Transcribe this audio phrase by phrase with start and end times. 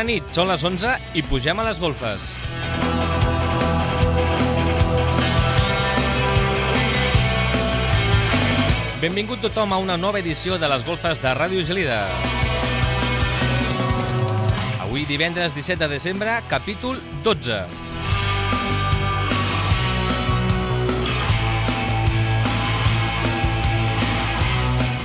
[0.00, 2.30] Bona nit, són les 11 i pugem a les golfes.
[9.02, 11.98] Benvingut tothom a una nova edició de les golfes de Ràdio Gelida.
[14.86, 17.60] Avui divendres 17 de desembre, capítol 12.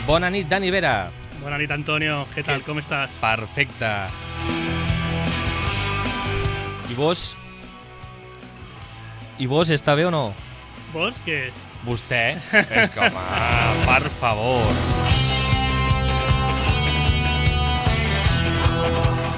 [0.08, 0.96] Bona nit, Dani Vera.
[1.44, 2.22] Bona nit, Antonio.
[2.32, 2.64] Què tal?
[2.64, 3.20] Com estàs?
[3.20, 3.92] Perfecte.
[6.96, 7.22] I vos?
[9.36, 10.30] I vos, està bé o no?
[10.94, 11.66] Vos, què és?
[11.84, 12.38] Vostè?
[12.56, 13.24] És que, home,
[13.84, 14.72] per favor.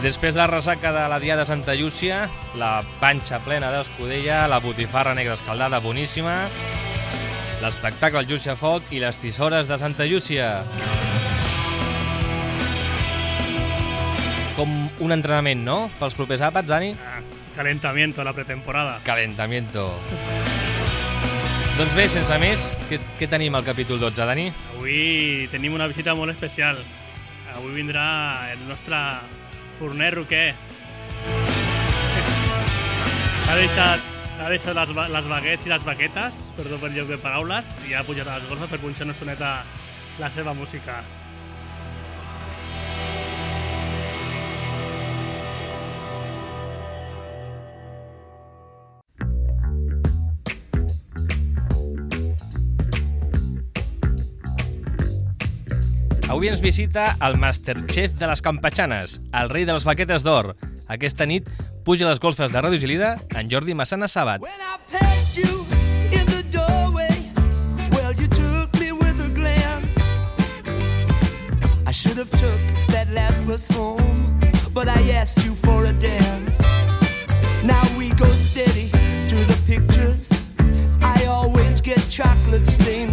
[0.06, 2.28] Després de la ressaca de la Diada de Santa Llúcia,
[2.62, 6.38] la panxa plena d'escudella, la botifarra negra escaldada boníssima,
[7.66, 10.62] l'espectacle al Llúcia Foc i les tisores de Santa Llúcia.
[14.62, 16.94] Com un entrenament, no?, pels propers àpats, Dani?
[17.58, 19.00] Calentamiento, la pretemporada.
[19.04, 19.90] Calentamiento.
[21.80, 24.46] Doncs bé, sense més, què, què tenim al capítol 12, Dani?
[24.76, 26.78] Avui tenim una visita molt especial.
[27.56, 28.06] Avui vindrà
[28.54, 29.00] el nostre
[29.80, 30.54] forner roquer.
[33.50, 34.06] Ha deixat,
[34.38, 38.06] ha deixat les, les baguets i les baquetes, perdó per lloc de paraules, i ha
[38.06, 39.56] pujat a les golfes per punxar una estoneta
[40.22, 41.02] la seva música.
[56.28, 60.58] Avui ens visita el Masterchef de les Campatxanes, el rei de les baquetes d'or.
[60.92, 61.48] Aquesta nit
[61.88, 64.44] puja a les golfes de Ràdio Gelida en Jordi Massana Sabat.
[74.78, 76.62] But I asked you for a dance.
[77.64, 80.30] Now we go steady to the pictures.
[81.02, 83.07] I always get chocolate stains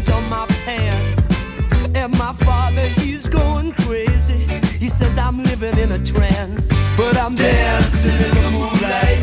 [5.72, 9.22] in a trance, but I'm dancing in the moonlight.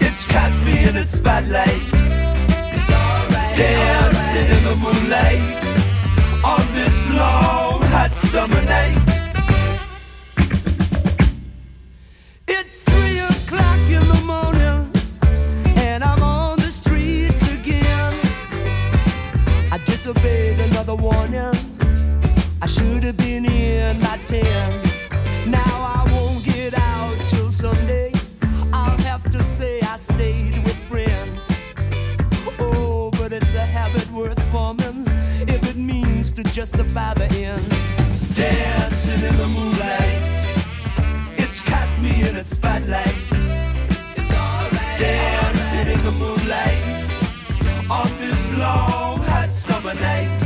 [0.00, 1.82] It's caught me in its spotlight.
[2.76, 3.56] It's alright.
[3.56, 5.64] Dancing in the moonlight
[6.44, 9.02] on this long hot summer night.
[12.46, 14.92] It's three o'clock in the morning,
[15.76, 18.14] and I'm on the streets again.
[19.72, 21.54] I disobeyed another warning.
[22.62, 24.85] I should have been in by ten.
[36.56, 37.68] Justify the end.
[38.34, 40.46] Dancing in the moonlight,
[41.36, 43.14] it's caught me in its spotlight.
[44.16, 44.98] It's alright.
[44.98, 50.45] Dancing in the moonlight on this long hot summer night.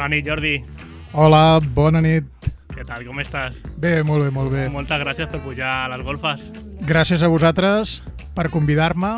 [0.00, 0.54] Bona nit, Jordi.
[1.12, 2.24] Hola, bona nit.
[2.72, 3.02] Què tal?
[3.04, 3.58] Com estàs?
[3.76, 4.62] Bé, molt bé, molt bé.
[4.72, 6.46] Moltes gràcies per pujar a les golfes.
[6.88, 7.98] Gràcies a vosaltres
[8.32, 9.10] per convidar-me.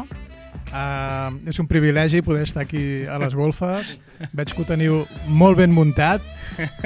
[0.72, 3.92] Uh, és un privilegi poder estar aquí a les golfes.
[4.38, 6.24] Veig que ho teniu molt ben muntat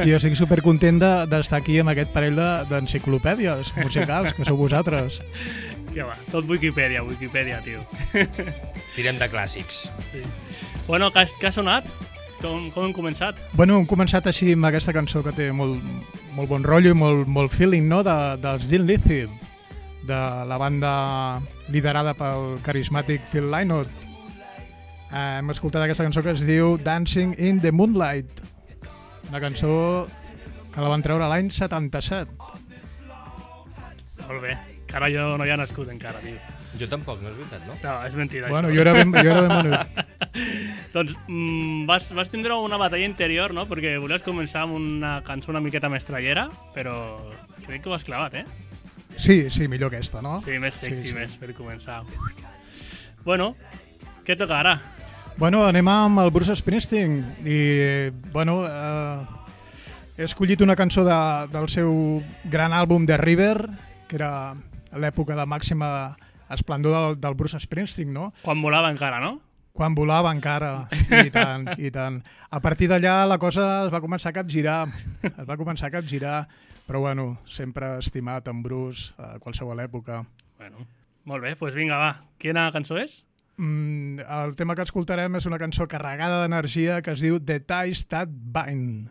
[0.02, 4.58] i jo estic supercontent de- d'estar aquí amb aquest parell de- d'enciclopèdies musicals, que sou
[4.60, 5.22] vosaltres.
[5.94, 6.19] Què va?
[6.34, 7.87] Tot Wikipedia, Wikipedia, tio.
[8.92, 9.87] Tirem de clàssics.
[10.10, 10.20] Sí.
[10.84, 11.88] Bueno, què, ha- què ha sonat?
[12.41, 13.38] Com, com hem començat?
[13.56, 15.81] Bueno, hem començat així amb aquesta cançó que té molt,
[16.37, 19.23] molt bon rotllo i molt, molt feeling, no?, de, dels Dean Lizzy,
[20.06, 20.19] de
[20.50, 20.91] la banda
[21.73, 23.88] liderada pel carismàtic Phil Lynott.
[25.06, 28.43] Eh, hem escoltat aquesta cançó que es diu Dancing in the Moonlight,
[29.31, 29.73] una cançó
[30.75, 32.37] que la van treure l'any 77.
[34.27, 34.59] Molt bé.
[34.87, 36.37] Que ara jo no hi ha nascut encara, tio.
[36.76, 37.76] Jo tampoc, no és veritat, no?
[37.82, 38.75] No, és mentida, Bueno, això.
[38.76, 40.05] jo era ben, jo era ben menut.
[40.94, 43.64] Doncs mm, vas, vas tindre una batalla interior, no?
[43.70, 47.17] Perquè volies començar amb una cançó una miqueta més trallera, però
[47.67, 48.44] crec que ho has clavat, eh?
[49.17, 50.40] Sí, sí, millor aquesta, no?
[50.44, 51.14] Sí, més sexy, Sí, sí.
[51.17, 52.02] més per començar.
[53.25, 53.55] Bueno,
[54.26, 54.75] què toca ara?
[55.37, 57.56] Bueno, anem amb el Bruce Springsteen i,
[58.32, 59.19] bueno, eh,
[60.17, 61.17] he escollit una cançó de,
[61.52, 63.56] del seu gran àlbum The River,
[64.08, 64.55] que era
[64.96, 65.90] l'època de màxima
[66.50, 68.31] esplendor del, del Bruce Springsteen, no?
[68.43, 69.37] Quan volava encara, no?
[69.76, 70.88] Quan volava encara,
[71.26, 72.22] i tant, i tant.
[72.48, 74.78] A partir d'allà la cosa es va començar a capgirar,
[75.28, 76.38] es va començar a capgirar,
[76.87, 80.22] però bueno, sempre estimat en Bruce a qualsevol època.
[80.56, 80.87] Bueno,
[81.28, 82.12] molt bé, doncs vinga, va.
[82.40, 83.20] Quina cançó és?
[83.56, 88.06] Mm, el tema que escoltarem és una cançó carregada d'energia que es diu The Ties
[88.12, 89.10] That Bind.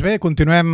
[0.00, 0.68] Doncs bé, continuem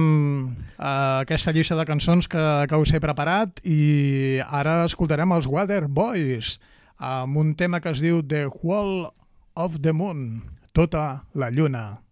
[0.79, 5.89] eh, aquesta llista de cançons que, que us he preparat i ara escoltarem els Water
[5.91, 6.61] Boys
[7.03, 9.09] amb un tema que es diu The Wall
[9.59, 12.06] of the Moon, tota la lluna.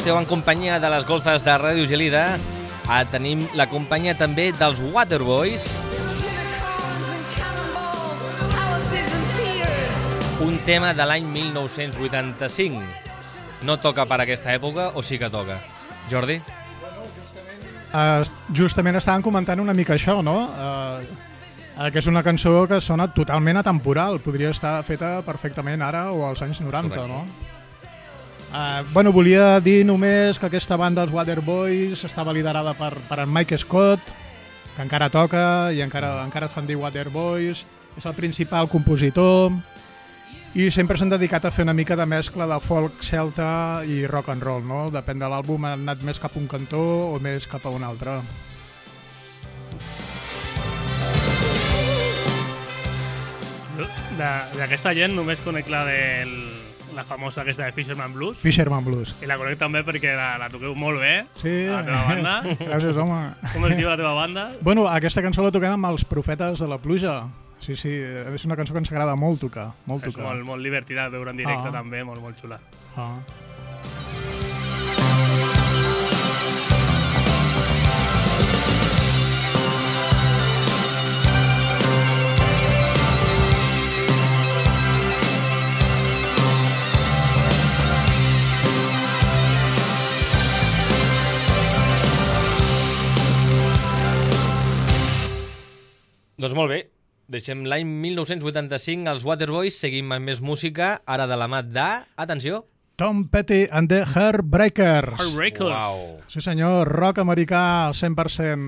[0.00, 2.38] Esteu en companyia de les golfes de Ràdio Gelida.
[2.88, 5.66] Ah, tenim la companyia també dels Waterboys,
[10.40, 12.80] un tema de l'any 1985.
[13.68, 15.60] No toca per aquesta època o sí que toca?
[16.08, 16.40] Jordi?
[17.92, 18.24] Uh,
[18.56, 20.48] justament estàvem comentant una mica això, no?
[20.48, 24.16] Uh, que és una cançó que sona totalment atemporal.
[24.24, 27.08] Podria estar feta perfectament ara o als anys 90, Correcte.
[27.12, 27.59] no?
[28.50, 33.30] Uh, bueno, volia dir només que aquesta banda, els Waterboys, estava liderada per, per en
[33.30, 34.02] Mike Scott,
[34.74, 37.62] que encara toca i encara, encara es fan dir Waterboys,
[37.94, 39.54] és el principal compositor
[40.58, 44.32] i sempre s'han dedicat a fer una mica de mescla de folk celta i rock
[44.34, 44.88] and roll, no?
[44.90, 46.82] Depèn de l'àlbum, han anat més cap a un cantó
[47.14, 48.18] o més cap a un altre.
[54.18, 56.59] D'aquesta gent només conec la del
[56.94, 59.14] la famosa aquesta de Fisherman Blues Fisherman Blues.
[59.22, 61.66] i la conec també perquè la, la toqueu molt bé Sí.
[61.68, 62.34] a la teva banda.
[62.70, 63.20] Gràcies, home.
[63.52, 64.52] Com es diu la teva banda?
[64.60, 67.22] Bueno, aquesta cançó la toquem amb els Profetes de la Pluja.
[67.60, 70.30] Sí, sí, és una cançó que ens agrada molt tocar, molt És tocar.
[70.30, 71.72] molt, molt divertida de veure en directe Ah.
[71.72, 72.58] també, molt, molt xula.
[72.96, 73.18] Ah.
[96.40, 96.76] Doncs molt bé,
[97.28, 101.88] deixem l'any 1985 els Waterboys, seguim amb més música, ara de la mà de...
[102.16, 102.62] Atenció!
[102.96, 105.20] Tom Petty and the Heartbreakers.
[105.20, 105.68] Heartbreakers.
[105.68, 105.98] Uau.
[106.32, 108.64] Sí senyor, rock americà al 100%.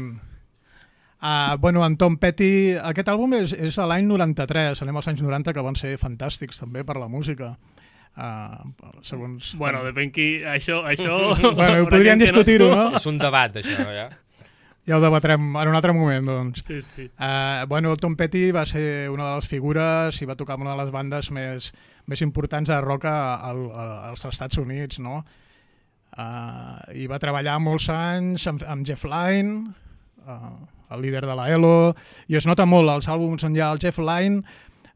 [1.23, 5.25] Uh, bueno, en Tom Petty, aquest àlbum és, és de l'any 93, anem als anys
[5.25, 7.55] 90, que van ser fantàstics també per la música.
[8.13, 8.69] Uh,
[9.01, 9.55] segons...
[9.57, 10.29] Bueno, depèn qui...
[10.45, 10.83] Això...
[10.85, 12.91] això Bueno, podríem discutir-ho, no?
[13.01, 14.11] És un debat, això, ja.
[14.87, 16.65] Ja ho debatrem en un altre moment, doncs.
[16.67, 17.05] Sí, sí.
[17.15, 20.73] Uh, bueno, Tom Petty va ser una de les figures i va tocar amb una
[20.75, 21.69] de les bandes més,
[22.11, 25.21] més importants de rock al- a- als Estats Units, no?
[26.13, 29.71] Uh, I va treballar molts anys amb, amb Jeff Lynne,
[30.27, 30.51] uh,
[30.93, 31.95] el líder de la ELO,
[32.29, 34.43] i es nota molt, als àlbums on hi ha el Jeff Lynne,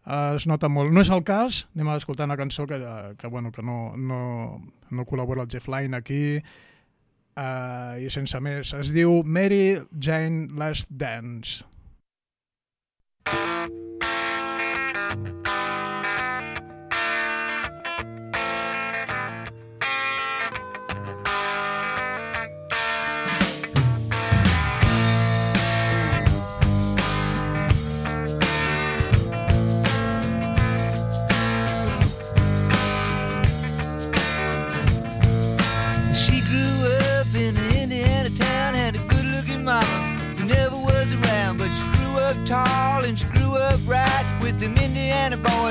[0.05, 0.93] uh, es nota molt.
[0.93, 2.77] No és el cas, anem a escoltar una cançó que,
[3.17, 6.43] que, bueno, que no, no, no col·labora el Jeff Lynne aquí,
[7.37, 8.73] uh, i sense més.
[8.77, 11.65] Es diu Mary Jane Last Dance.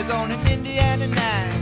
[0.05, 1.54] Boys on an Indiana night.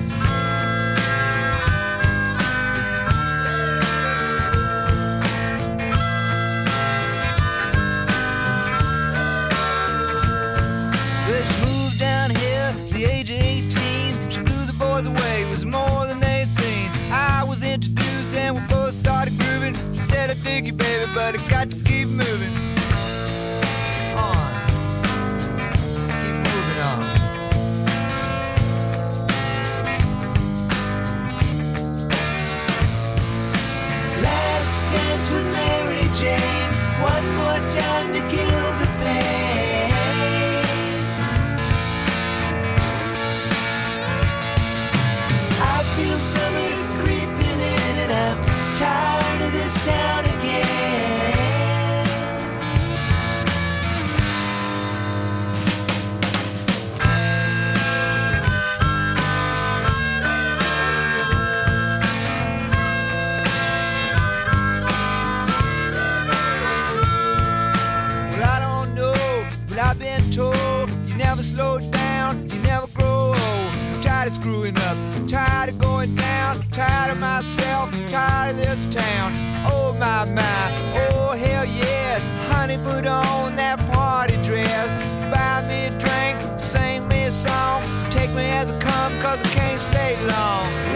[78.14, 79.34] Tired of this town.
[79.66, 84.98] Oh my my, oh hell yes, honey, put on that party dress,
[85.34, 89.50] buy me a drink, sing me a song, take me as I come, cause I
[89.50, 90.93] can't stay long.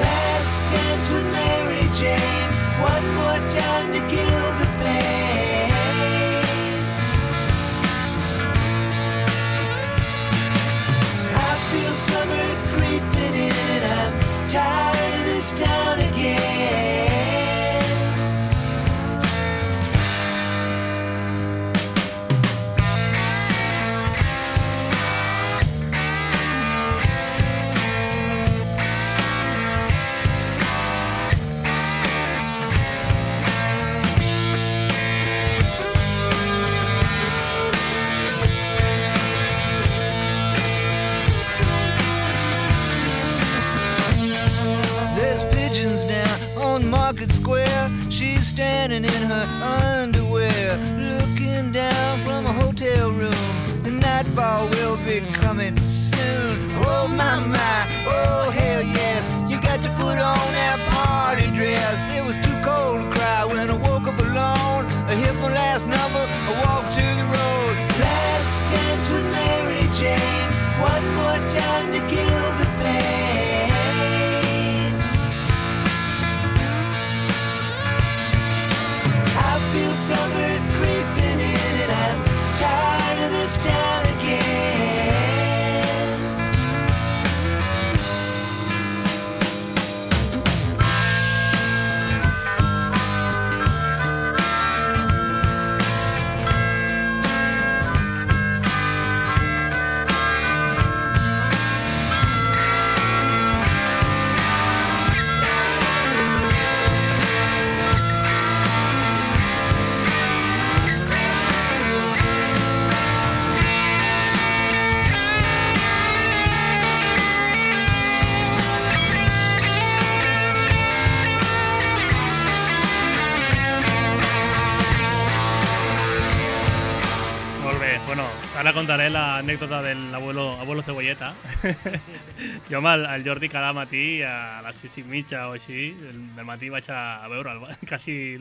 [128.77, 131.33] Contaré l'anècdota de l'abuelo abuelo cebolleta.
[132.69, 136.19] jo amb el, el Jordi cada matí a les sis i mitja o així, del,
[136.45, 138.37] matí vaig a, a veure'l, quasi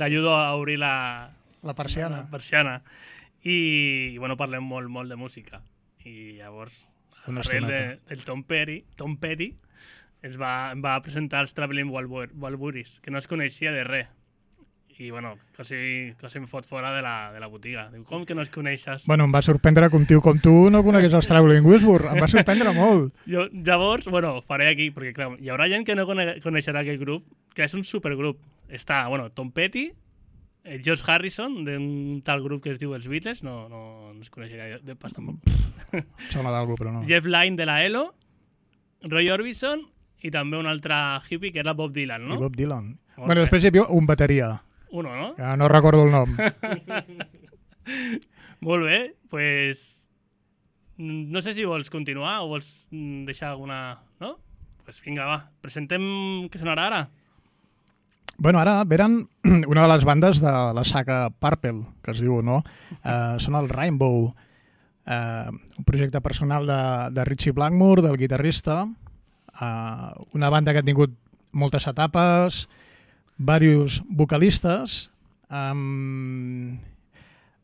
[0.00, 1.30] l'ajudo a obrir la,
[1.62, 2.22] La persiana.
[2.24, 2.78] la persiana.
[3.42, 5.60] I, i bueno, parlem molt, molt de música.
[6.06, 6.74] I llavors,
[7.26, 8.08] Una arrel de, estoneta.
[8.08, 9.52] del Tom Petty, Tom Petty
[10.22, 14.08] ens va, va presentar els Traveling Walbur- Walburis, que no es coneixia de res.
[15.02, 17.88] I, bueno, quasi, quasi em fot fora de la, de la botiga.
[17.90, 19.06] Diu, com que no es coneixes?
[19.10, 22.04] Bueno, em va sorprendre que un tio com tu no conegués els Traveling Wilbur.
[22.12, 23.10] Em va sorprendre molt.
[23.26, 27.00] Jo, llavors, bueno, faré aquí, perquè clar, hi haurà gent que no cone coneixerà aquest
[27.02, 28.38] grup, que és un supergrup.
[28.72, 29.88] Està, bueno, Tom Petty,
[30.64, 34.30] eh, Josh Harrison, d'un tal grup que es diu Els Beatles, no, no, no es
[34.30, 35.42] coneix gaire de pas tampoc.
[36.30, 37.02] Sona d'algú, però no.
[37.08, 38.06] Jeff Lynne de la ELO,
[39.02, 39.82] Roy Orbison
[40.22, 40.94] i també un altre
[41.28, 42.38] hippie que era Bob Dylan, I no?
[42.38, 42.92] Bob Dylan.
[43.16, 43.44] Molt Bueno, bé.
[43.44, 44.52] després hi havia un bateria,
[44.92, 45.34] Uno, no?
[45.34, 46.36] que no recordo el nom.
[48.60, 50.10] Molt bé, pues...
[50.98, 54.04] No sé si vols continuar o vols deixar alguna...
[54.20, 54.36] No?
[54.84, 56.04] Pues vinga, va, presentem
[56.52, 57.00] què sonarà ara.
[58.36, 59.16] Bueno, ara veren
[59.72, 62.60] una de les bandes de la saga Purple, que es diu, no?
[63.00, 66.82] Uh, són el Rainbow, uh, un projecte personal de,
[67.16, 71.16] de Richie Blackmore, del guitarrista, uh, una banda que ha tingut
[71.52, 72.66] moltes etapes,
[73.42, 75.10] diversos vocalistes.
[75.52, 76.78] Um,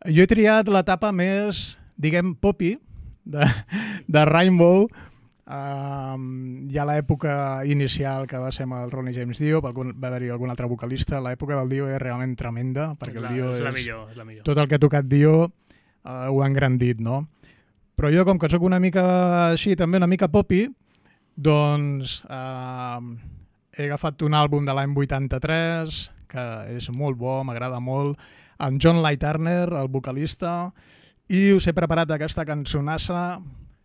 [0.07, 2.77] jo he triat l'etapa més, diguem, poppy
[3.25, 3.47] de,
[4.09, 4.88] de Rainbow,
[5.49, 10.53] Um, ha l'època inicial que va ser amb el Ronnie James Dio, va haver-hi algun
[10.53, 11.23] altre vocalista.
[11.25, 14.19] L'època del Dio és realment tremenda, perquè és la, el Dio és la millor, és
[14.21, 14.45] la millor.
[14.45, 17.23] Tot el que ha tocat Dio uh, ho ha engrandit, no?
[17.97, 19.07] Però jo, com que sóc una mica
[19.55, 20.67] així, també una mica poppy,
[21.33, 23.01] doncs uh,
[23.79, 28.19] he agafat un àlbum de l'any 83, que és molt bo, m'agrada molt,
[28.59, 30.73] amb John Light Turner, el vocalista,
[31.31, 33.38] i us he preparat aquesta cançonassa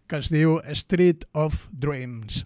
[0.10, 2.44] que es diu Street of Dreams.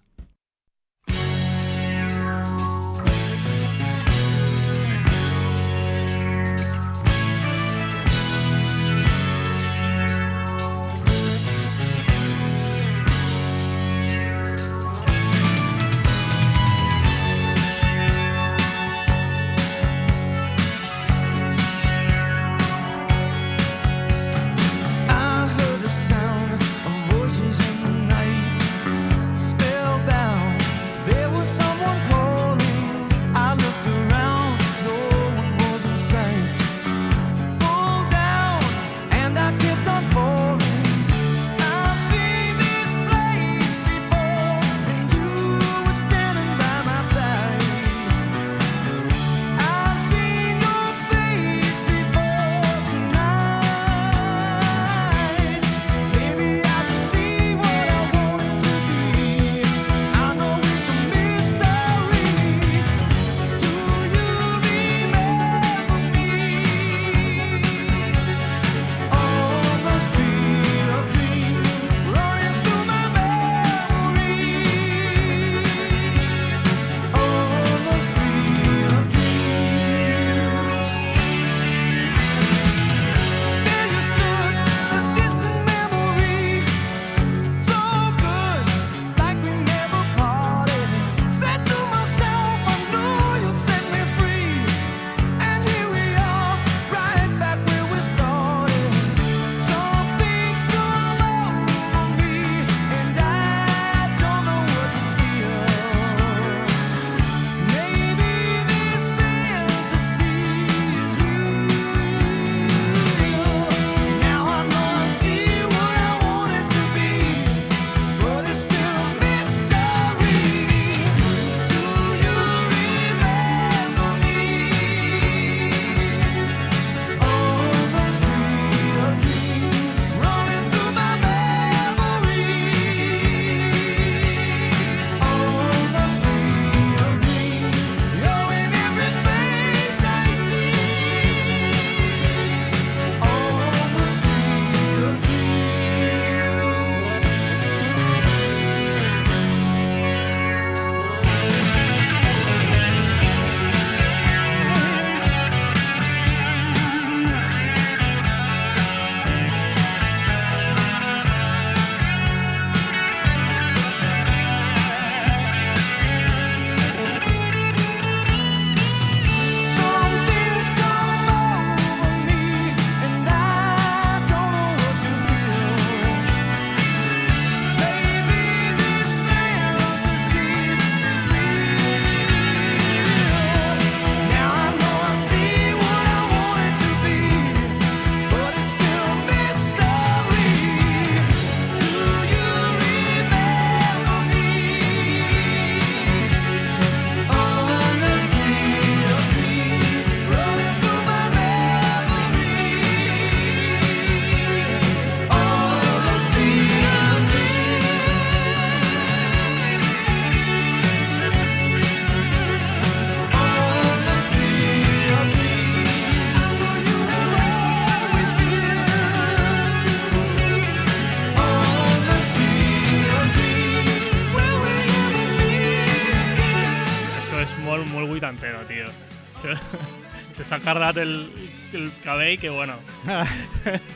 [230.67, 231.31] Cardat el,
[231.73, 232.75] el cabell que, bueno...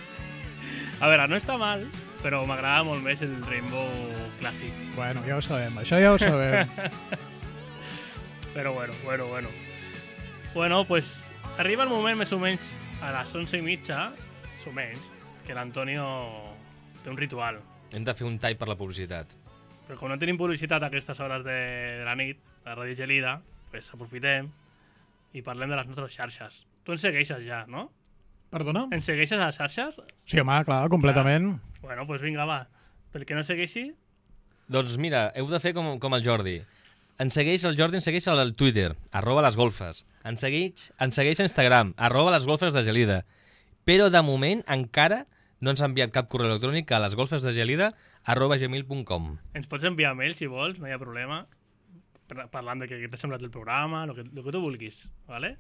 [1.02, 1.82] A veure, no està mal,
[2.22, 3.88] però m'agrada molt més el Rainbow
[4.38, 4.76] clàssic.
[4.94, 6.70] bueno, ja ho sabem, això ja ho sabem.
[8.54, 9.50] Però bueno, bueno, bueno.
[10.54, 11.26] Bueno, pues
[11.58, 12.70] arriba el moment més o menys
[13.02, 14.12] a les 11 i mitja,
[14.46, 15.10] més o menys,
[15.48, 16.06] que l'Antonio
[17.02, 17.62] té un ritual.
[17.96, 19.34] Hem de fer un tall per la publicitat.
[19.88, 21.60] Però com no tenim publicitat a aquestes hores de,
[22.04, 23.40] de la nit, a Ràdio Gelida,
[23.72, 24.52] pues aprofitem
[25.34, 26.62] i parlem de les nostres xarxes.
[26.84, 27.89] Tu ens segueixes ja, no?
[28.52, 28.88] Perdona?
[28.91, 30.00] Ens segueixes a les xarxes?
[30.28, 31.54] Sí, home, clar, completament.
[31.82, 32.65] Bueno, pues vinga, va.
[33.12, 33.91] Pel que no segueixi,
[34.72, 36.62] Doncs mira, heu de fer com, com el Jordi.
[37.20, 40.06] Ens segueix, el Jordi ens segueix al Twitter, arroba les golfes.
[40.24, 43.17] Ens segueix, ens segueix a Instagram, arroba les golfes de Gelida.
[43.84, 45.26] Però de moment encara
[45.60, 47.91] no ens ha enviat cap correu electrònic a lesgolfesdegelida
[48.32, 49.28] arroba gmail.com.
[49.54, 51.44] ens pots enviar mail si vols, no hi ha problema.
[52.52, 55.58] Parlant de què t'ha semblat el programa, el que, el que tu vulguis, ¿vale?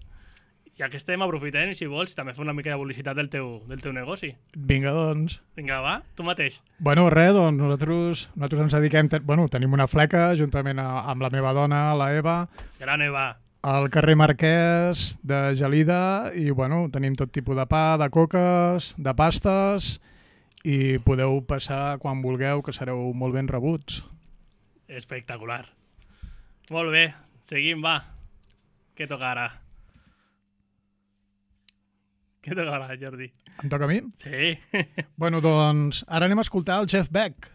[0.79, 3.81] Ja que estem, aprofitem, si vols, també fer una mica de publicitat del teu, del
[3.83, 4.29] teu negoci.
[4.55, 5.41] Vinga, doncs.
[5.59, 6.61] Vinga, va, tu mateix.
[6.79, 9.09] Bueno, res, doncs nosaltres, nosaltres ens dediquem...
[9.11, 12.37] Te, bueno, tenim una fleca, juntament a, amb la meva dona, la Eva,
[12.79, 13.25] Gran Eva.
[13.67, 19.13] al carrer Marquès de Gelida i, bueno, tenim tot tipus de pa, de coques, de
[19.13, 19.97] pastes
[20.63, 24.05] i podeu passar quan vulgueu, que sereu molt ben rebuts.
[24.87, 25.65] Espectacular.
[26.71, 27.09] Molt bé,
[27.43, 27.97] seguim, va.
[28.95, 29.49] Què toca ara?
[32.39, 33.27] Què toca ara, Jordi?
[33.59, 33.97] Em toca a mi?
[34.21, 34.53] Sí.
[35.19, 37.49] Bueno, doncs ara anem a escoltar el Jeff Beck.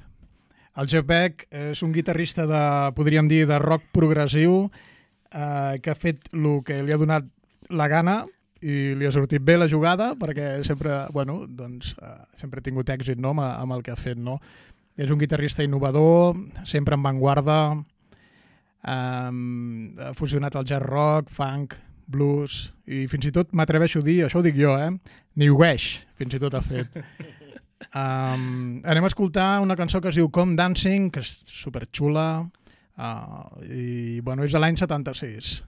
[0.76, 2.60] El Jeff Beck és un guitarrista de,
[2.98, 7.32] podríem dir, de rock progressiu eh, que ha fet el que li ha donat
[7.72, 8.20] la gana
[8.60, 12.92] i li ha sortit bé la jugada perquè sempre, bueno, doncs, eh, sempre ha tingut
[12.92, 14.20] èxit no, amb, amb el que ha fet.
[14.20, 14.42] No?
[15.00, 16.36] És un guitarrista innovador,
[16.68, 17.62] sempre en vanguarda,
[18.86, 24.20] eh, ha fusionat el jazz rock, funk, blues i fins i tot m'atreveixo a dir,
[24.26, 24.92] això ho dic jo, eh?
[25.42, 26.94] New West, fins i tot ha fet.
[27.96, 32.26] Um, anem a escoltar una cançó que es diu Com Dancing, que és superxula,
[32.96, 35.58] uh, i bueno, és de l'any 76.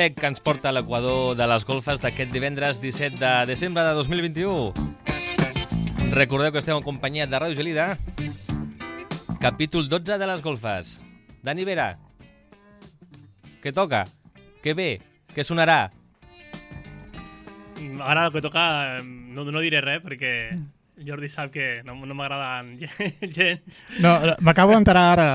[0.00, 3.90] Beck, que ens porta a l'equador de les golfes d'aquest divendres 17 de desembre de
[3.98, 4.72] 2021.
[6.14, 7.98] Recordeu que esteu en companyia de Ràdio Gelida.
[9.42, 10.94] Capítol 12 de les golfes.
[11.44, 11.90] Dani Vera.
[13.60, 14.06] Què toca?
[14.64, 14.88] Què ve?
[15.36, 15.92] Què sonarà?
[18.00, 18.64] Ara el que toca,
[19.04, 20.32] no, no diré res perquè
[20.96, 22.78] Jordi sap que no, no m'agraden
[23.36, 23.84] gens.
[24.00, 25.30] No, m'acabo d'enterar ara.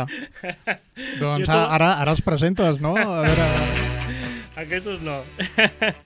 [1.22, 2.98] doncs ara, ara els presentes, no?
[2.98, 3.52] A veure...
[4.56, 5.22] Aquestos no.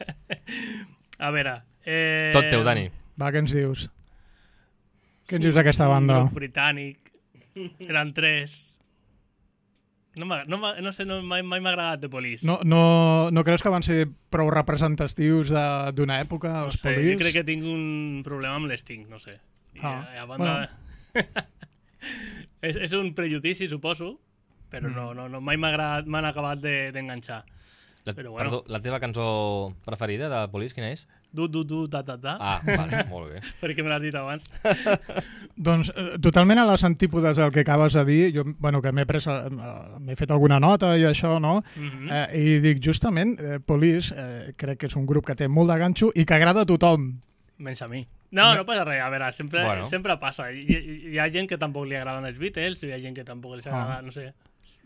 [1.19, 1.57] A veure...
[1.85, 2.87] Eh, Tot teu, Dani.
[3.19, 3.87] Va, què ens dius?
[5.29, 6.21] Què ens dius d'aquesta banda?
[6.25, 7.11] Un britànic.
[7.85, 8.55] Eren tres.
[10.19, 12.45] No, no, no sé, no, mai, mai m'ha agradat The Police.
[12.47, 16.89] No, no, no creus que van ser prou representatius de- d'una època, no els sé,
[16.95, 17.13] Police?
[17.13, 19.37] jo crec que tinc un problema amb l'Sting, no sé.
[19.77, 20.55] I, Ah, a, a banda...
[22.67, 24.15] és, és un prejudici, suposo,
[24.71, 24.95] però Mm.
[24.97, 27.43] no, no, no, mai m'han acabat de- d'enganxar.
[28.09, 28.49] La, Però bueno.
[28.49, 29.25] perdó, la teva cançó
[29.85, 31.05] preferida de Police, quina és?
[31.31, 33.41] Du, du, du, da, da, da, Ah, vale, molt bé.
[33.61, 34.47] perquè me l'has dit abans.
[35.59, 39.05] Doncs eh, totalment a les antípodes del que acabes de dir, jo, bueno, que m'he
[39.05, 39.49] pres, eh,
[39.99, 41.59] m'he fet alguna nota i això, no?
[41.75, 42.09] Mhm.
[42.09, 45.69] Eh, I dic, justament, eh, Police eh, crec que és un grup que té molt
[45.69, 47.11] de ganxo i que agrada a tothom.
[47.59, 48.05] Menys a mi.
[48.31, 49.01] No, no passa res.
[49.03, 49.85] A veure, sempre, Bueno.
[49.89, 50.51] sempre passa.
[50.53, 50.77] Hi, hi,
[51.13, 53.67] hi ha gent que tampoc li agraden els Beatles, hi ha gent que tampoc els
[53.67, 54.01] agrada, Ah.
[54.01, 54.33] no sé,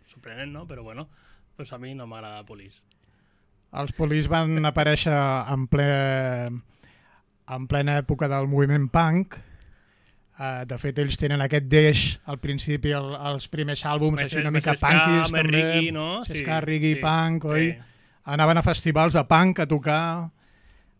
[0.07, 0.65] sorprenent, no?
[0.67, 1.07] Però bueno,
[1.55, 2.81] pues a mi no m'agrada Police.
[3.73, 5.13] Els Police van aparèixer
[5.53, 5.87] en, ple,
[7.55, 9.39] en plena època del moviment punk.
[10.33, 14.41] Uh, de fet, ells tenen aquest deix al principi, el, els primers àlbums, Més- així
[14.41, 15.91] una mica punkis, més també.
[15.93, 16.07] no?
[16.25, 16.45] Sí, Sí,
[16.97, 17.67] sí, punk, oi?
[17.71, 17.89] sí.
[18.33, 20.29] Anaven a festivals de punk a tocar.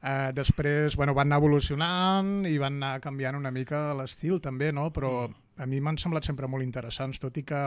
[0.04, 4.90] Uh, després bueno, van anar evolucionant i van anar canviant una mica l'estil també, no?
[4.92, 5.62] però Mm.
[5.64, 7.62] a mi m'han semblat sempre molt interessants, tot i que,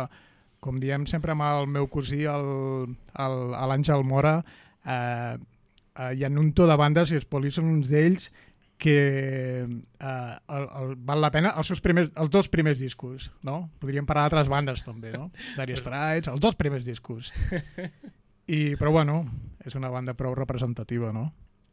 [0.60, 4.44] com diem sempre amb el meu cosí, l'Àngel Mora,
[4.86, 8.30] eh, eh, hi ha un to de bandes i els polis són uns d'ells
[8.78, 8.96] que
[9.64, 13.70] eh, el, el, val la pena els seus primers, els dos primers discos, no?
[13.80, 15.30] Podríem parlar d'altres bandes també, no?
[15.56, 17.32] Dire Straits, els dos primers discos.
[18.46, 19.24] I, però bueno,
[19.66, 21.30] és una banda prou representativa, no?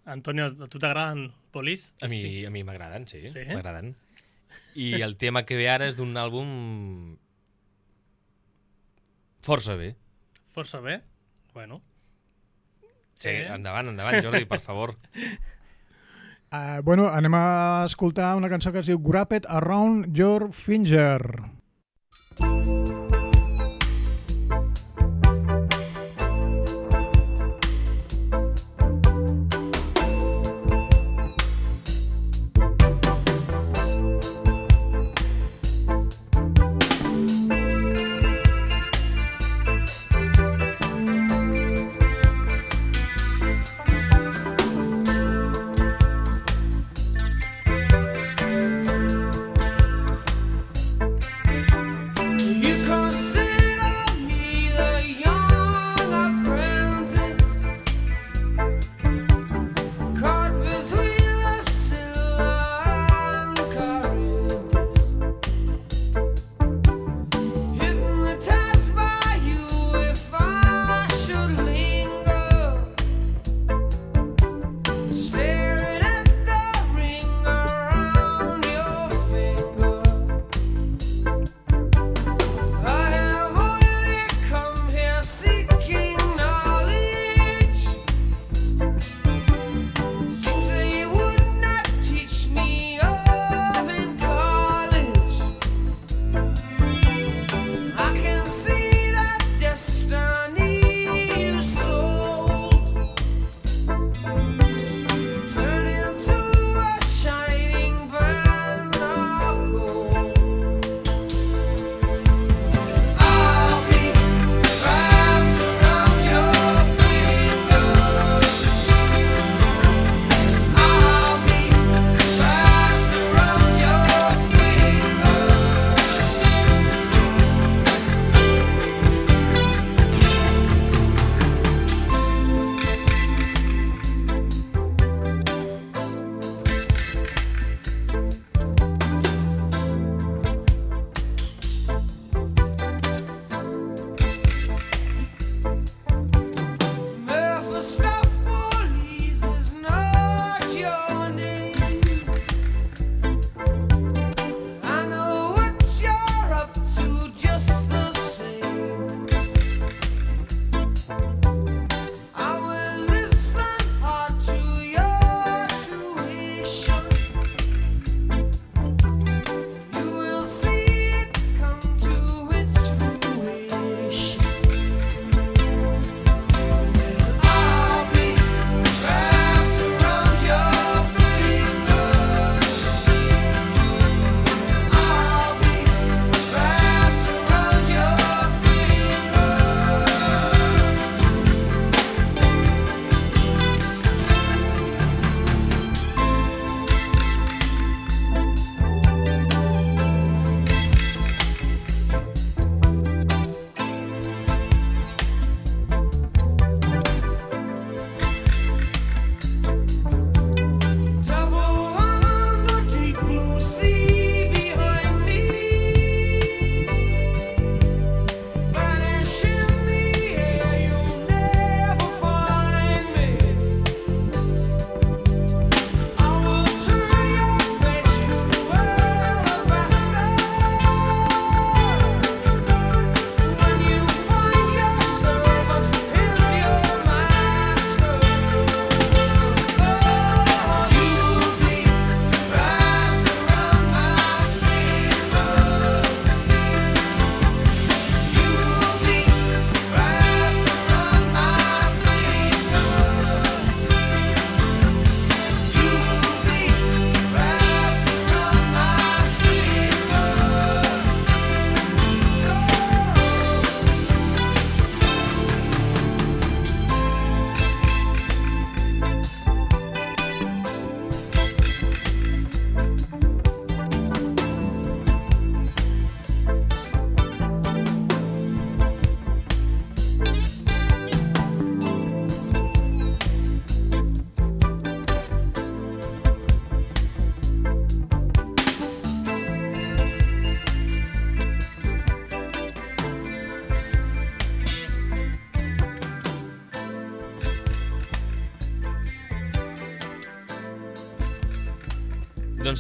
[0.10, 1.94] Antonio, a tu t'agraden Police?
[2.04, 3.44] A mi a mi m'agraden, sí, Sí?
[3.52, 3.94] m'agraden.
[4.76, 6.50] I el tema que ve ara és d'un àlbum
[9.44, 9.94] força bé.
[10.56, 11.02] Força bé.
[11.54, 11.82] Bueno.
[13.24, 13.48] Sí, Eh?
[13.56, 14.98] endavant, endavant, Jordi, per favor.
[16.52, 21.22] Uh, bueno, anem a escoltar una cançó que es diu Grab It Around Your Finger.
[22.40, 23.03] Grab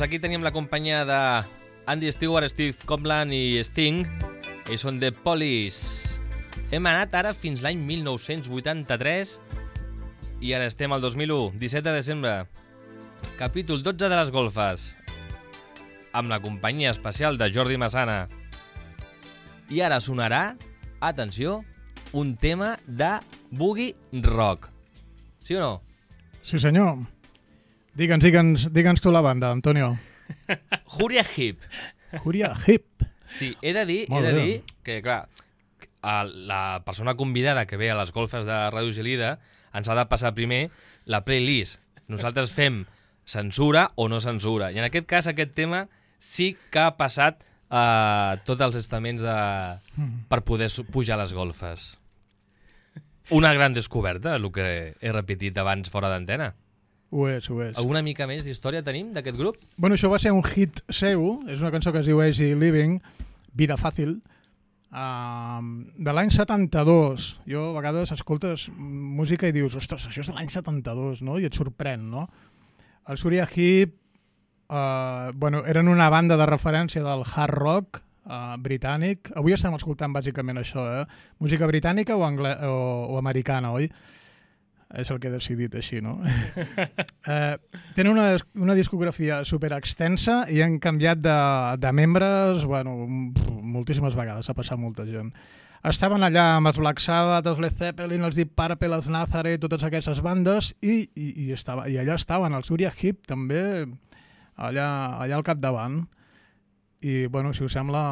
[0.03, 1.47] aquí tenim la companyia de
[1.87, 4.03] Andy Stewart, Steve Copland i Sting.
[4.67, 6.19] Ells són The Police.
[6.75, 9.37] Hem anat ara fins l'any 1983
[10.43, 12.33] i ara estem al 2001, 17 de desembre.
[13.39, 14.89] Capítol 12 de les golfes.
[16.11, 18.27] Amb la companyia especial de Jordi Massana.
[19.71, 20.57] I ara sonarà,
[20.99, 21.61] atenció,
[22.11, 23.15] un tema de
[23.51, 24.67] Boogie Rock.
[25.39, 25.73] Sí o no?
[26.43, 26.99] Sí, senyor.
[27.93, 29.97] Digue'ns, digue'ns, digue'ns tu la banda, Antonio.
[30.99, 31.61] Huria Hip.
[32.23, 32.85] Huria Hip.
[33.37, 34.41] Sí, he de dir, he Molt de bé.
[34.45, 35.27] dir que, clar,
[36.01, 39.37] a la persona convidada que ve a les golfes de Ràdio Gelida
[39.73, 40.67] ens ha de passar primer
[41.05, 41.79] la playlist.
[42.09, 42.83] Nosaltres fem
[43.25, 44.71] censura o no censura.
[44.73, 45.87] I en aquest cas, aquest tema
[46.19, 47.41] sí que ha passat
[47.73, 49.37] a tots els estaments de...
[50.29, 51.93] per poder pujar a les golfes.
[53.31, 56.51] Una gran descoberta, el que he repetit abans fora d'antena.
[57.13, 57.75] Ho és, ho és.
[57.77, 59.59] Alguna mica més d'història tenim d'aquest grup?
[59.77, 62.95] Bueno, això va ser un hit seu, és una cançó que es diu Easy Living,
[63.53, 64.15] Vida Fàcil,
[64.89, 65.59] uh,
[65.93, 67.27] de l'any 72.
[67.49, 71.37] Jo a vegades escoltes música i dius, ostres, això és de l'any 72, no?
[71.37, 72.25] I et sorprèn, no?
[73.05, 73.93] El Surya Hip,
[74.73, 79.29] uh, bueno, eren una banda de referència del hard rock uh, britànic.
[79.37, 81.05] Avui estem escoltant bàsicament això, eh?
[81.45, 82.75] Música britànica o, angle o,
[83.13, 83.91] o americana, oi?
[84.93, 86.19] És el que he decidit així, no?
[87.33, 87.55] eh,
[87.97, 91.37] tenen una, una discografia super extensa i han canviat de,
[91.81, 95.33] de membres bueno, moltíssimes vegades, ha passat molta gent.
[95.83, 99.83] Estaven allà amb els Black Sabbath, els Led Zeppelin, els Deep Purple, els Nazareth, totes
[99.83, 103.65] aquestes bandes, i, i, i, estava, i allà estaven, el Surya Hip també,
[104.55, 104.87] allà,
[105.25, 106.05] allà al capdavant.
[107.03, 108.05] I, bueno, si us sembla,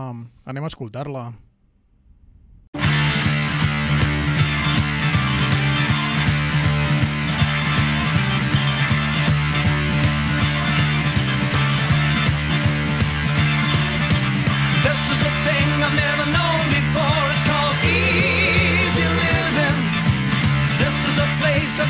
[0.43, 1.29] anem a escoltar-la.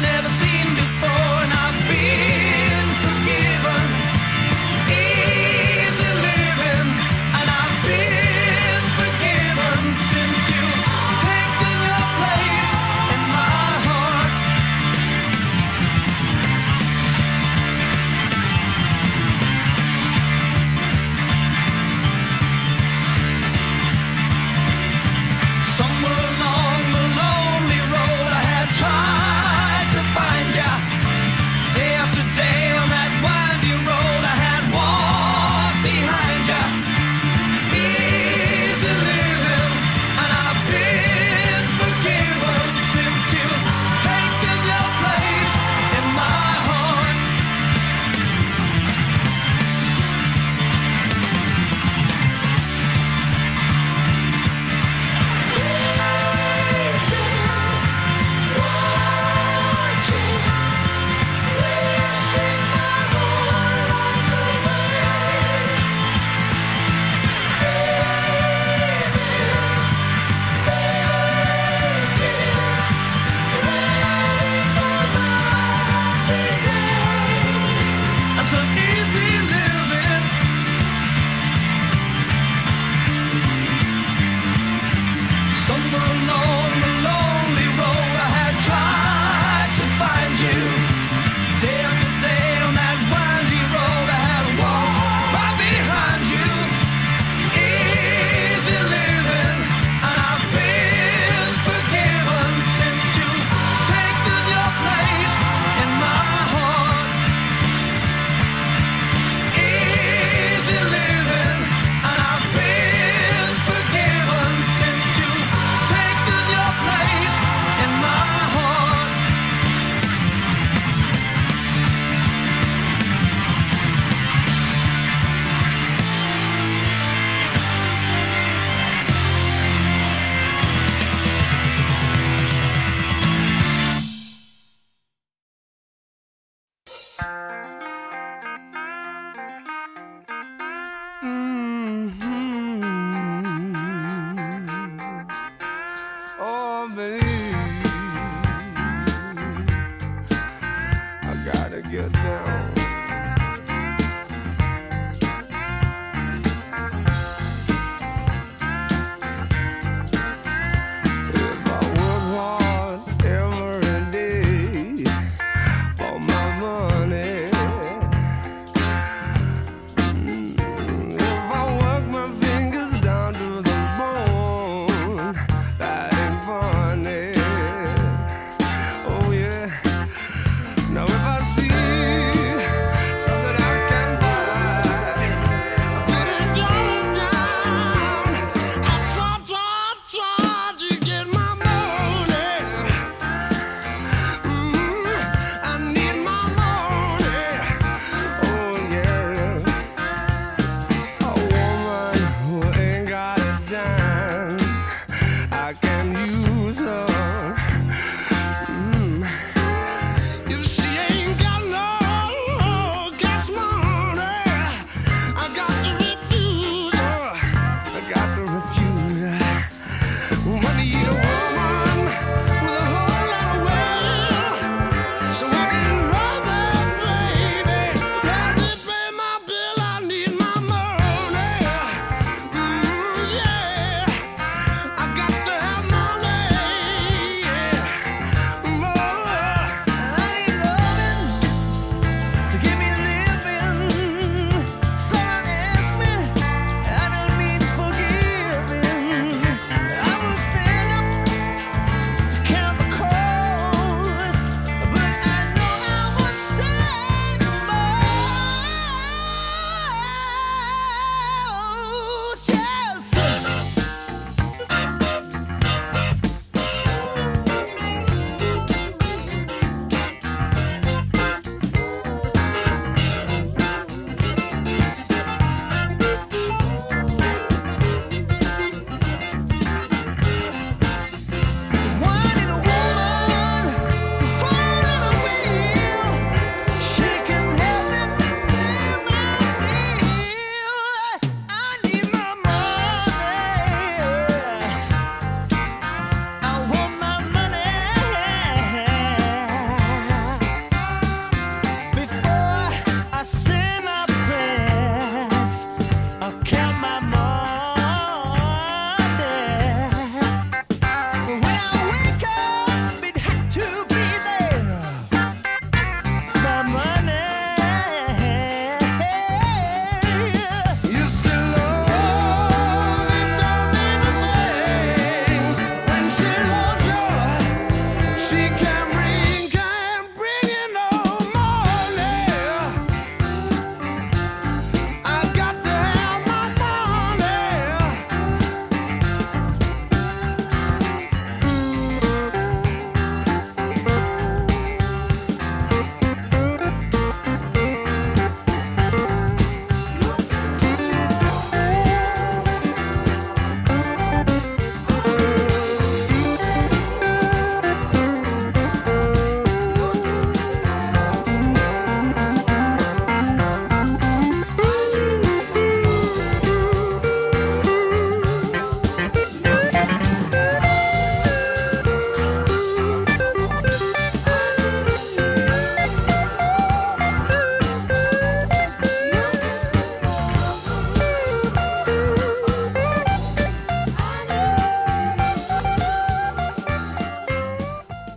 [0.02, 0.71] Never seen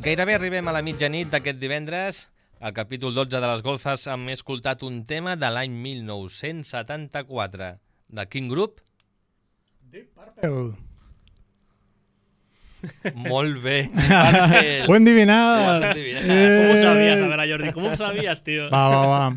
[0.05, 2.24] Gairebé arribem a la mitjanit d'aquest divendres.
[2.64, 7.70] Al capítol 12 de les golfes hem escoltat un tema de l'any 1974.
[8.14, 8.80] De quin grup?
[10.44, 10.74] El...
[13.16, 13.78] Molt bé.
[13.94, 14.84] Purple.
[14.88, 14.92] Ho
[15.64, 16.24] Ho has adivinat.
[16.28, 16.82] ¿Cómo Eh.
[16.84, 17.18] sabías?
[17.24, 18.68] A ver, a Jordi, ¿cómo sabías, tío?
[18.70, 19.36] Va, va, va.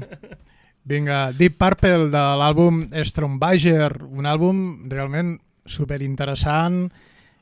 [0.84, 4.60] Vinga, Deep Purple de l'àlbum Strombager, un àlbum
[4.92, 5.38] realment
[5.68, 6.90] superinteressant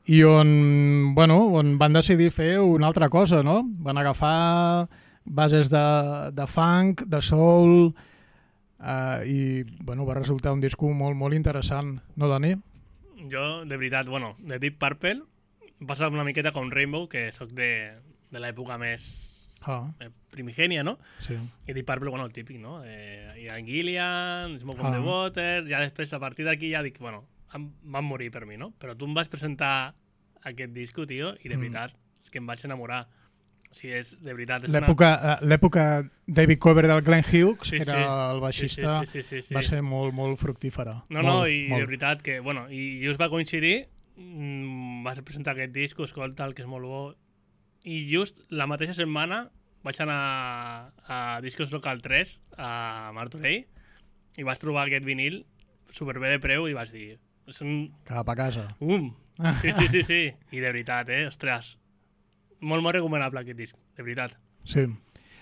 [0.08, 3.64] i on, bueno, on van decidir fer una altra cosa, no?
[3.66, 4.88] Van agafar
[5.26, 5.82] bases de,
[6.32, 7.94] de funk, de soul,
[8.84, 12.54] eh, i bueno, va resultar un disco molt, molt interessant, no, Dani?
[13.32, 15.24] Jo, de veritat, bueno, de Deep Purple,
[15.88, 17.94] passa una miqueta com Rainbow, que sóc de,
[18.32, 19.32] de l'època més
[19.66, 21.00] Ah, eh, primigènia, no?
[21.26, 21.34] sí.
[21.66, 22.84] I Deep Purple, bueno, el típic, no?
[22.86, 24.92] Eh, Ian Gillian, Smoke on Ah.
[24.94, 25.64] the Water...
[25.66, 27.24] Ja després, a partir d'aquí, ja dic, bueno,
[27.60, 28.72] van morir per mi, no?
[28.80, 29.94] Però tu em vas presentar
[30.44, 31.60] aquest disco, tio, i de Mm.
[31.62, 33.08] veritat, és que em vaig enamorar.
[33.72, 34.80] O sigui, és, de veritat, és una...
[34.80, 37.92] L'època eh, l'època David Cover del Glenn Hughes, Sí, que sí.
[37.92, 39.54] era el Sí, baixista, sí, sí, sí, sí, sí.
[39.56, 41.04] va ser molt, molt fructífera.
[41.10, 41.82] No, no, molt, i molt.
[41.82, 46.54] de veritat que, bueno, i just va coincidir, mm, vas presentar aquest disc, escolta, el
[46.56, 47.16] que és molt bo,
[47.84, 49.50] i just la mateixa setmana
[49.84, 53.66] vaig anar a Discos Local 3 a Martorell
[54.38, 55.46] i vaig trobar aquest vinil
[55.92, 57.92] superbé de preu i vaig dir, és un...
[58.08, 58.68] Cap a casa.
[58.80, 59.12] Um!
[59.62, 60.20] Sí, sí, sí, sí.
[60.52, 61.26] I de veritat, eh?
[61.28, 61.74] Ostres,
[62.62, 64.38] molt, molt recomanable aquest disc, de veritat.
[64.64, 64.86] Sí.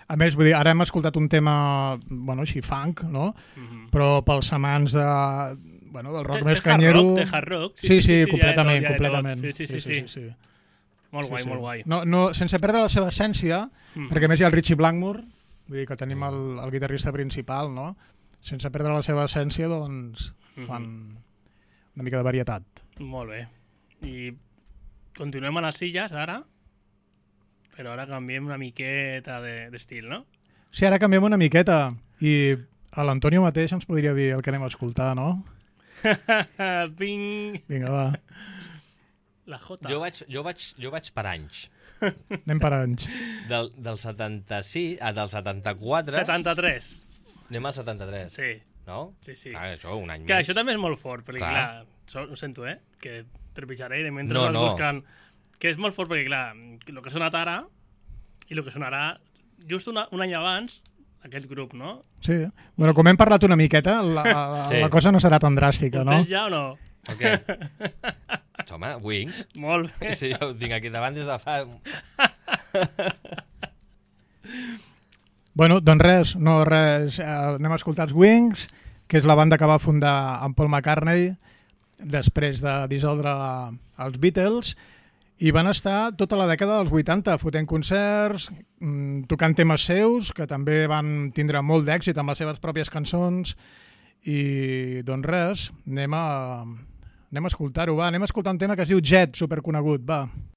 [0.07, 3.33] A més, vull dir, ara hem escoltat un tema, bueno, així funk, no?
[3.55, 3.89] Mm -hmm.
[3.91, 5.05] Però pels amants de,
[5.91, 7.01] bueno, del rock De- més de canyero...
[7.01, 7.77] rock, de hard rock.
[7.77, 8.97] Sí, sí, sí, ja de tot, completament, ja tot.
[8.97, 9.41] completament.
[9.45, 9.93] Sí, sí, sí, sí.
[10.01, 10.35] sí, sí.
[11.11, 11.49] Molt Sí, guai, sí.
[11.49, 11.83] molt guai.
[11.85, 14.07] No, no, sense perdre la seva essència, Mm.
[14.09, 15.21] perquè a més hi ha el Richie Blackmore,
[15.67, 17.95] vull dir que tenim el, el guitarrista principal, no?
[18.41, 20.65] Sense perdre la seva essència, doncs Mhm.
[20.67, 21.17] fan
[21.95, 22.63] una mica de varietat.
[22.99, 23.41] Molt bé.
[24.03, 24.31] I
[25.17, 26.39] continuem a les illes, ara,
[27.75, 30.23] però ara canviem una miqueta de- d'estil, no?
[30.73, 32.55] Sí, ara canviem una miqueta i
[32.91, 35.43] a l'Antonio mateix ens podria dir el que anem a escoltar, no?
[36.97, 37.61] Ping!
[37.69, 38.05] Vinga, va,
[39.45, 39.89] La J.
[39.91, 41.65] Jo vaig, jo, vaig, jo vaig per anys.
[42.45, 43.07] anem per anys.
[43.49, 46.91] Del, del 76, ah, del 74, 73.
[47.49, 48.33] anem al 73.
[48.37, 48.51] Sí,
[48.87, 49.13] No?
[49.21, 49.53] sí, sí.
[49.55, 50.43] Ah, això, un any Que més.
[50.47, 51.85] això també és molt fort, perquè, Clar.
[52.11, 52.79] clar, ho sento, eh?
[52.99, 53.23] Que
[53.55, 54.65] trepitjaré i de mentre No, no.
[54.69, 55.03] buscant...
[55.59, 57.61] Que és molt fort perquè, clar, el que ha sonat ara
[58.49, 59.13] i el que sonarà
[59.69, 60.81] just una, un any abans,
[61.23, 62.01] aquest grup, no?
[62.19, 62.41] Sí.
[62.75, 64.81] Bueno, com hem parlat una miqueta, la, la, Sí.
[64.83, 66.11] la cosa no serà tan dràstica, Ho no?
[66.17, 66.65] tens ja o no?
[67.07, 67.37] O què?
[68.73, 69.45] Home, Wings.
[69.55, 70.15] Molt bé.
[70.19, 71.61] Sí, jo ho tinc aquí davant des de fa...
[75.53, 77.19] Bueno, doncs res, no res.
[77.21, 78.65] Eh, anem a escoltar els Wings,
[79.07, 81.35] que és la banda que va fundar en Paul McCartney
[82.01, 83.31] després de dissoldre
[84.01, 84.73] els Beatles
[85.43, 88.49] i van estar tota la dècada dels 80 fotent concerts,
[88.81, 93.53] mm, tocant temes seus, que també van tindre molt d'èxit amb les seves pròpies cançons
[94.25, 96.25] i doncs res, anem a,
[97.29, 100.23] anem a escoltar-ho, va, anem a escoltar un tema que es diu Jet, superconegut, va.
[100.25, 100.52] Jet!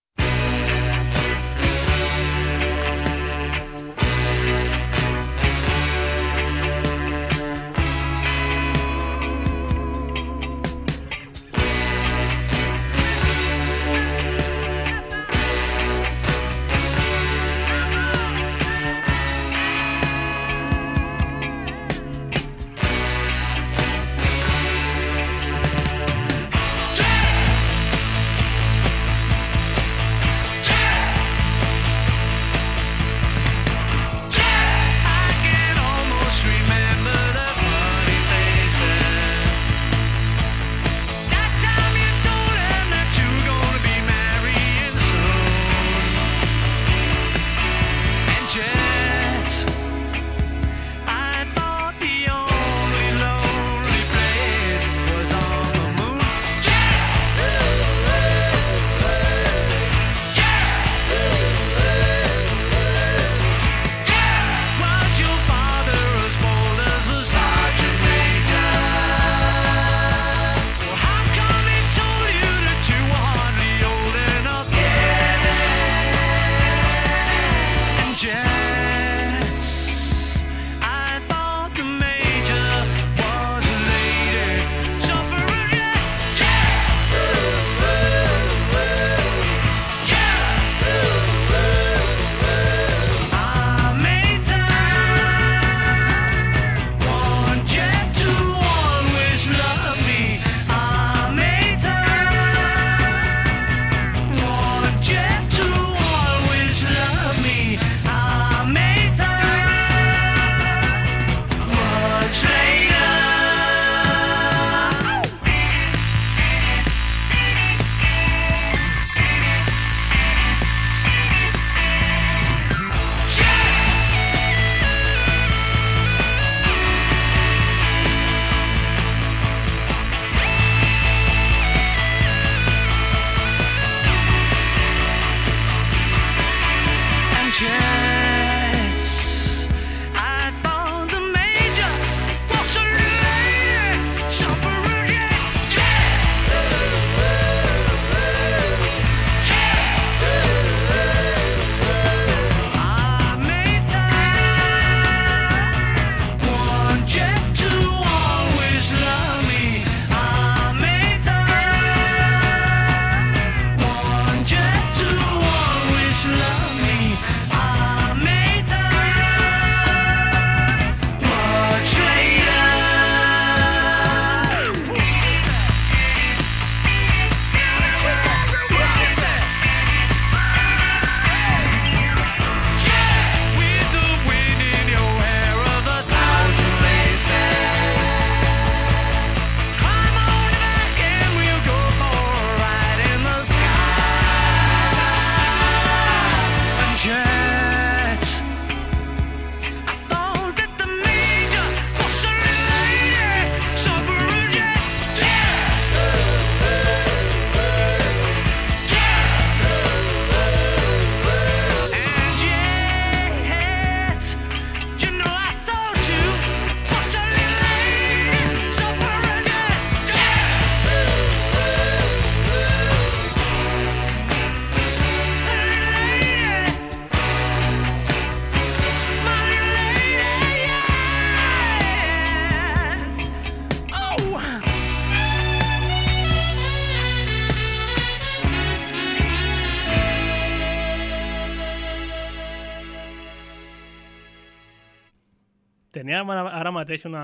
[246.86, 247.22] Mateix una,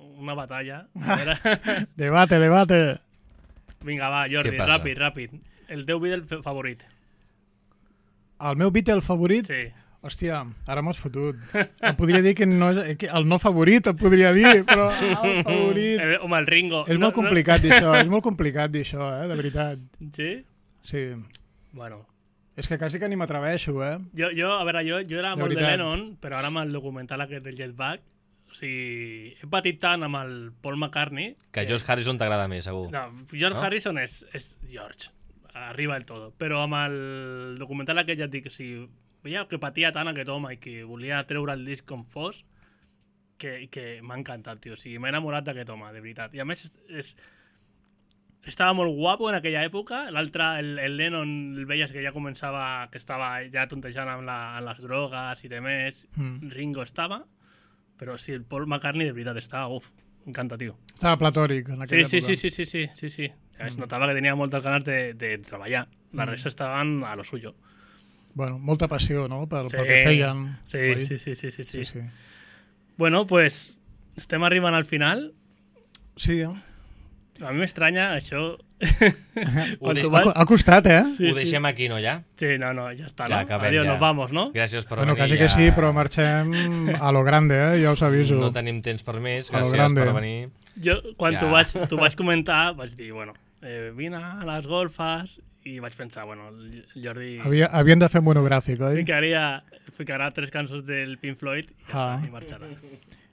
[0.00, 0.86] una batalla.
[1.96, 2.80] Debate, debate.
[3.84, 5.34] Vinga, va, Jordi, ràpid, ràpid.
[5.68, 6.82] El teu fa- favorit.
[8.44, 9.46] El meu Beatle favorit?
[9.48, 9.66] Sí.
[10.04, 11.36] Hòstia, ara m'has fotut.
[11.84, 14.90] Et podria dir que no és, que el no favorit, et podria dir, però
[15.24, 16.00] el favorit...
[16.00, 16.82] El, home, el Ringo.
[16.92, 19.80] És molt complicat dir això, és molt complicat dir això, eh, de veritat.
[20.16, 20.28] Sí?
[20.84, 21.06] Sí.
[21.72, 22.02] Bueno.
[22.60, 23.94] És que quasi que ni m'atreveixo, eh?
[24.14, 25.78] Jo, jo, a veure, jo, jo era De molt de veritat.
[25.80, 28.04] Lennon, però ara amb el documental aquest del Jetpack,
[28.54, 31.32] o sigui, he patit tant amb el Paul McCartney...
[31.50, 32.86] Que George Harrison t'agrada més, segur.
[32.94, 33.64] No, George No?
[33.66, 35.10] Harrison és, és George,
[35.58, 36.30] arriba el todo.
[36.38, 38.84] Però amb el documental aquest ja et dic, o sigui,
[39.26, 42.44] veia que patia tant aquest home i que volia treure el disc com fos,
[43.42, 44.78] que, que m'ha encantat, tio.
[44.78, 46.38] O sigui, m'he enamorat d'aquest home, de veritat.
[46.38, 47.12] I a més, és, és,
[48.46, 50.04] estava molt guapo en aquella època.
[50.14, 54.40] L'altre, el, el Lennon, el veies que ja començava, que estava ja tontejant amb, la,
[54.60, 56.04] amb les drogues i demés.
[56.14, 56.54] Mm.
[56.54, 57.24] Ringo estava,
[57.98, 59.90] però sí, el Paul McCartney de veritat estava, uf,
[60.26, 60.78] m'encanta, tio.
[60.94, 62.36] Estava platòric en Sí, aquella sí, època.
[62.36, 63.32] sí, sí, sí, sí, sí, sí.
[63.58, 65.86] Es notava que tenia moltes ganes de, de treballar.
[66.12, 67.54] La resta estaven a lo suyo.
[68.34, 69.76] Bueno, molta passió, no?, pel, Sí.
[69.76, 70.58] pel que feien.
[70.64, 71.04] Sí, oi?
[71.06, 71.84] sí, sí, sí, sí, sí.
[71.84, 72.00] sí, sí.
[72.96, 73.76] Bueno, pues
[74.16, 75.34] estem arribant al final.
[76.16, 76.50] Sí, eh?
[77.42, 78.58] A mi m'estranya això...
[80.34, 81.02] Ha, costat, eh?
[81.16, 81.38] Sí, ho sí.
[81.40, 82.22] deixem aquí, no, ja?
[82.38, 83.40] Sí, no, no, ja està, Ja no?
[83.46, 83.92] acabem, Adiós, ja.
[83.92, 84.46] nos vamos, no?
[84.54, 85.22] Gràcies per Bueno, venir.
[85.22, 85.40] quasi ja...
[85.42, 86.52] que sí, però marxem
[87.00, 87.82] a lo grande, eh?
[87.82, 88.36] Ja us aviso.
[88.40, 89.50] No tenim temps per més.
[89.50, 90.04] A lo Gràcies grande.
[90.04, 90.50] per venir.
[90.82, 91.40] Jo, quan Ja.
[91.40, 96.24] t'ho vaig, vaig comentar, vaig dir, bueno, eh, vine a les golfes i vaig pensar,
[96.26, 98.96] bueno, el Jordi Havia, havien de fer monogràfic, oi?
[99.00, 99.62] ficaria,
[99.96, 102.18] ficarà tres cançons del Pink Floyd i ja Ah.
[102.20, 102.66] està, i marxarà.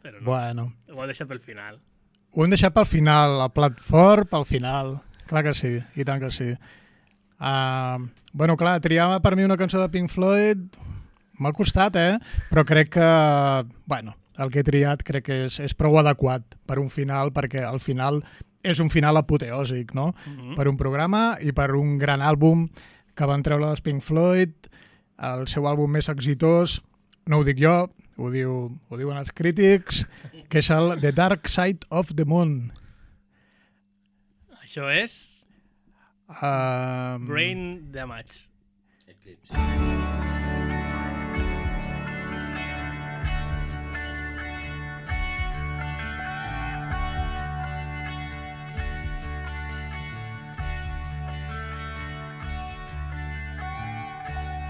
[0.02, 1.80] Però no, Bueno, ho he deixat pel final.
[2.34, 5.02] ho hem deixat pel final, el plat fort pel final.
[5.30, 6.52] Clar que sí, i tant que sí.
[7.42, 10.62] Uh, bueno, clar, triar per mi una cançó de Pink Floyd
[11.42, 12.18] m'ha costat, eh?
[12.52, 13.10] Però crec que,
[13.90, 17.64] bueno, el que he triat crec que és, és prou adequat per un final, perquè
[17.66, 18.22] al final
[18.62, 20.14] és un final apoteòsic, no?
[20.26, 20.56] Mm -hmm.
[20.56, 22.70] per un programa i per un gran àlbum
[23.16, 24.54] que van treure els Pink Floyd,
[25.18, 26.82] el seu àlbum més exitós,
[27.26, 30.06] no ho dic jo, ho, diu, ho diuen els crítics,
[30.50, 32.72] que és el The Dark Side of the Moon.
[34.72, 35.14] Això és
[36.42, 38.48] Um, Brain Damage.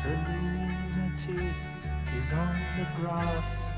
[0.02, 1.54] The lunatic
[2.18, 3.70] is on the grass.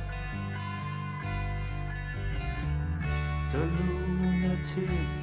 [3.51, 5.22] The lunatic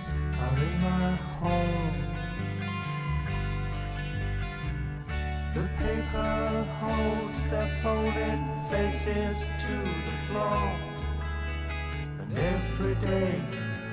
[0.41, 1.91] are in my hall.
[5.53, 9.75] The paper holds their folded faces to
[10.07, 10.79] the floor.
[12.19, 13.41] And every day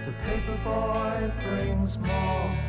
[0.07, 2.68] the paper boy brings more.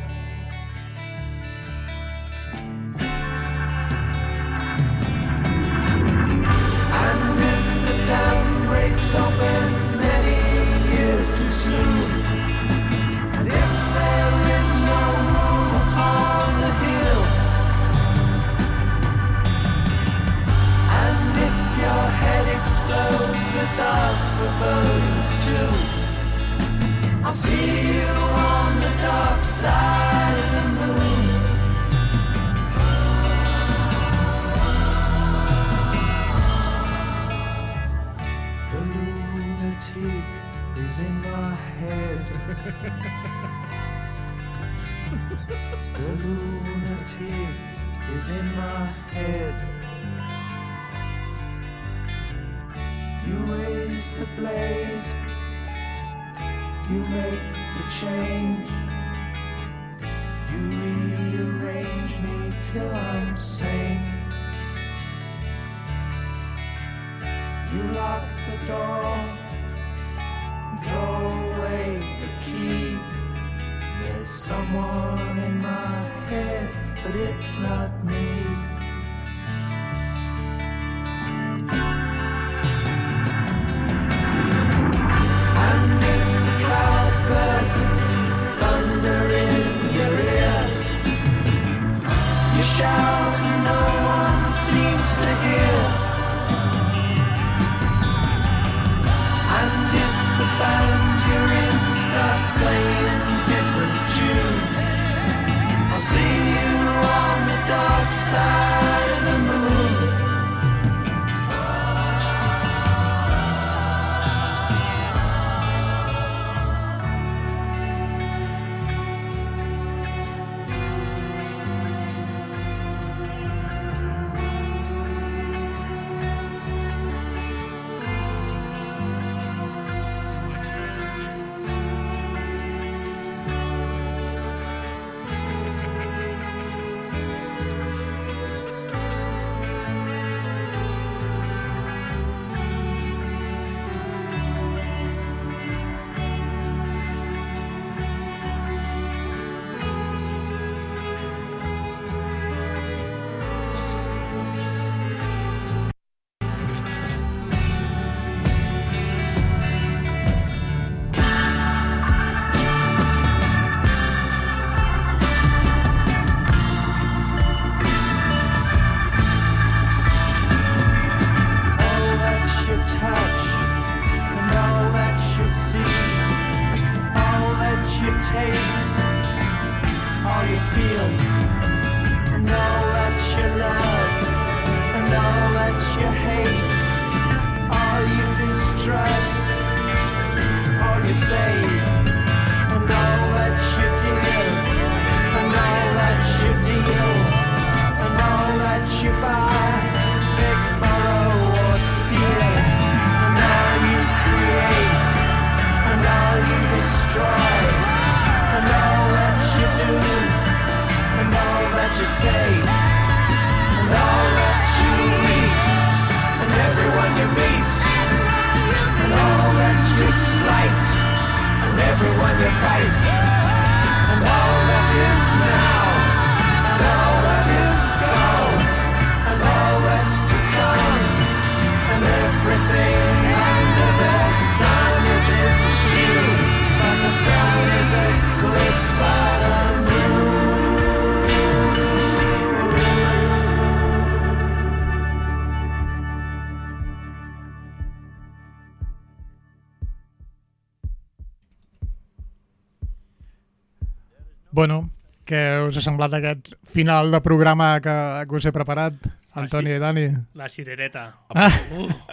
[254.50, 254.88] Bueno,
[255.26, 257.94] què us ha semblat aquest final de programa que,
[258.26, 258.96] que us he preparat,
[259.38, 260.08] Antoni i Dani?
[260.34, 261.12] La cirereta.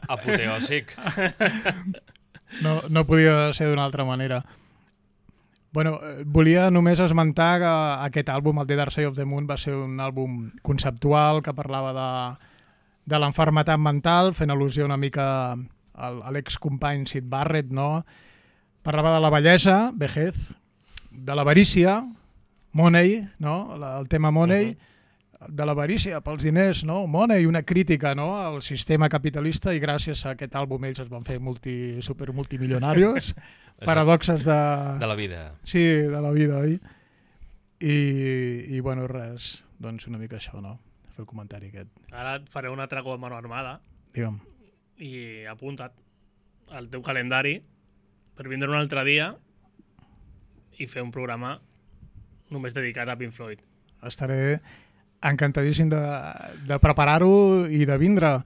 [0.07, 0.93] Apoteòsic.
[2.63, 4.37] No, no podia ser d'una altra manera.
[5.75, 7.71] Bueno, eh, volia només esmentar que
[8.07, 11.53] aquest àlbum, el The Dark Side of the Moon, va ser un àlbum conceptual que
[11.53, 12.07] parlava de,
[13.11, 18.05] de l'enfermetat mental, fent al·lusió una mica al, a l'excompany Sid Barrett, no?
[18.81, 20.39] Parlava de la bellesa, vejez,
[21.11, 21.99] de l'avarícia,
[22.73, 23.77] money, no?
[23.77, 24.75] La, el tema money,
[25.47, 27.05] de l'avarícia pels diners, no?
[27.07, 28.39] Money, una crítica no?
[28.39, 33.33] al sistema capitalista i gràcies a aquest àlbum ells es van fer multi, super multimilionarios,
[33.85, 34.57] paradoxes de...
[34.99, 35.43] De la vida.
[35.63, 36.79] Sí, de la vida, oi?
[37.77, 37.97] I,
[38.73, 40.79] i bueno, res, doncs una mica això, no?
[41.13, 41.93] Fer el comentari aquest.
[42.11, 43.77] Ara et faré una altra com a mano armada
[44.15, 44.39] Digue'm.
[44.97, 45.93] i apunta't
[46.73, 47.59] al teu calendari
[48.37, 49.35] per vindre un altre dia
[50.77, 51.59] i fer un programa
[52.53, 53.59] només dedicat a Pink Floyd.
[54.07, 54.59] Estaré
[55.25, 55.99] encantadíssim de,
[56.69, 58.37] de preparar-ho i de vindre.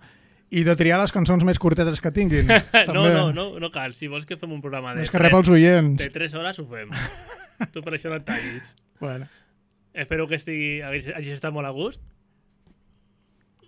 [0.52, 2.47] I de triar les cançons més curtetes que tinguin.
[2.52, 3.12] No, també.
[3.16, 3.93] no, no, no cal.
[3.95, 5.95] Si vols que fem un programa de, És que rep els oients.
[6.02, 6.89] de 3 hores, ho fem.
[7.74, 8.66] tu per això no et tallis.
[8.99, 9.28] Bueno,
[9.93, 11.99] Espero que estigui, hagis, hagis estat molt a gust.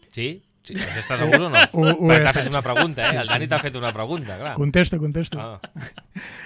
[0.09, 0.43] Sí?
[0.63, 0.75] sí.
[0.99, 1.59] Estàs segur o no?
[1.73, 2.37] Ho- ho Perquè he t'ha estat.
[2.43, 3.17] fet una pregunta, eh?
[3.23, 4.53] El Dani t'ha fet una pregunta, clar.
[4.55, 5.39] contesto, contesto.
[5.39, 5.59] Ah.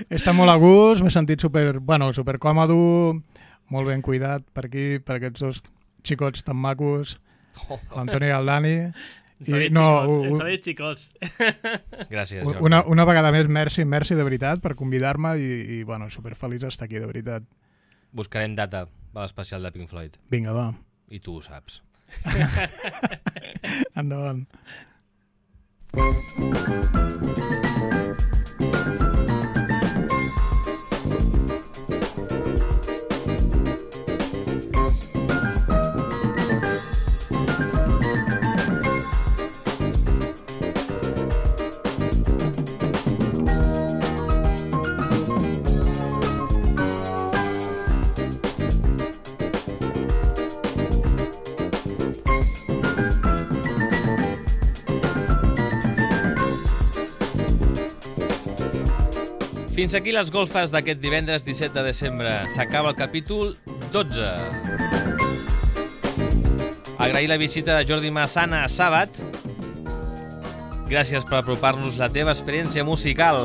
[0.09, 2.77] Està molt a gust, m'he sentit super, bueno, super còmodo,
[3.73, 5.61] molt ben cuidat per aquí, per aquests dos
[6.07, 7.17] xicots tan macos,
[7.95, 8.75] l'Antoni i el Dani.
[9.37, 11.03] I, no, xicots, u- ens ha dit xicots.
[12.09, 12.63] Gràcies, Jordi.
[12.65, 16.63] una, una vegada més, merci, merci de veritat per convidar-me i, i bueno, super feliç
[16.65, 17.45] d'estar aquí, de veritat.
[18.17, 20.17] Buscarem data de l'especial de Pink Floyd.
[20.31, 20.71] Vinga, va,
[21.13, 21.83] I tu ho saps.
[24.01, 24.47] endavant.
[59.87, 62.31] Fins aquí les golfes d'aquest divendres 17 de desembre.
[62.51, 63.53] S'acaba el capítol
[63.93, 64.25] 12.
[66.99, 69.15] Agrair la visita de Jordi Massana a Sàbat.
[70.91, 73.39] Gràcies per apropar-nos la teva experiència musical.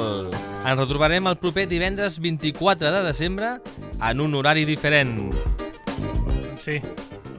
[0.67, 3.53] Ens retrobarem el proper divendres 24 de desembre
[4.03, 5.31] en un horari diferent.
[6.59, 6.81] Sí,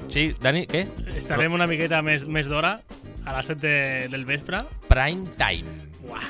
[0.08, 0.86] Sí, Dani, què?
[1.18, 2.78] estarem una miqueta més, més d'hora,
[3.26, 3.76] a les 7 de,
[4.16, 4.64] del vespre.
[4.88, 5.76] Prime time.
[6.08, 6.24] Uah.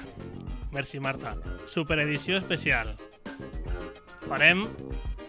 [0.74, 1.36] Merci, Marta.
[1.70, 2.96] Superedició especial.
[4.26, 4.66] Farem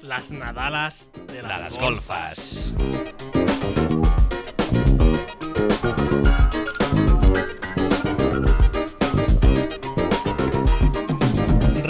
[0.09, 2.75] les Nadales de les, De les golfes.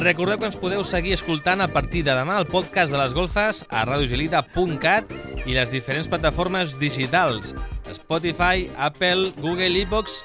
[0.04, 3.62] Recordeu que ens podeu seguir escoltant a partir de demà el podcast de les golfes
[3.70, 5.14] a radiogelida.cat
[5.46, 7.54] i les diferents plataformes digitals
[7.94, 10.18] Spotify, Apple, Google, iVoox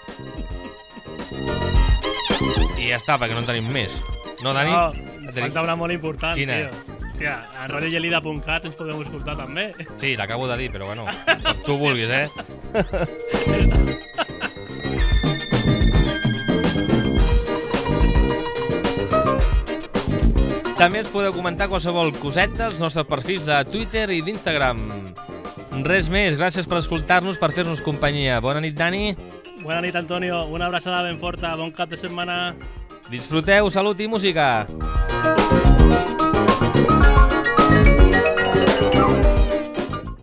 [2.90, 4.00] ja està, perquè no en tenim més.
[4.42, 4.72] No, Dani?
[4.72, 6.58] No, ens falta una molt important, Quina?
[6.64, 6.98] tio.
[7.10, 9.70] Hòstia, a radiogelida.cat ens podeu escoltar també.
[10.00, 11.06] Sí, l'acabo de dir, però bueno,
[11.44, 12.28] com tu vulguis, eh?
[20.80, 24.80] També ens podeu comentar qualsevol coseta als nostres perfils de Twitter i d'Instagram.
[25.84, 28.40] Res més, gràcies per escoltar-nos, per fer-nos companyia.
[28.40, 29.12] Bona nit, Dani.
[29.60, 30.46] Bona nit, Antonio.
[30.48, 32.56] Una abraçada ben forta, bon cap de setmana.
[33.10, 34.68] Disfruteu, salut i música.